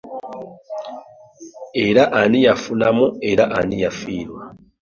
[1.85, 4.41] Era ani yafunamu era ani yafiirwa.